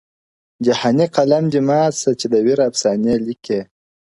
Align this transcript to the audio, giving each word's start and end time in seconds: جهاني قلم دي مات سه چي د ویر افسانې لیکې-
جهاني 0.65 1.05
قلم 1.15 1.43
دي 1.53 1.59
مات 1.67 1.93
سه 2.01 2.09
چي 2.19 2.25
د 2.33 2.35
ویر 2.45 2.59
افسانې 2.69 3.15
لیکې- 3.25 3.61